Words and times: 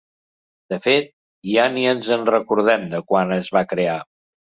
De 0.73 0.77
fet, 0.85 1.11
ja 1.49 1.65
ni 1.75 1.83
ens 1.91 2.09
recordem 2.31 2.87
de 2.95 3.03
quan 3.13 3.35
es 3.37 3.53
va 3.59 3.63
crear. 3.75 3.99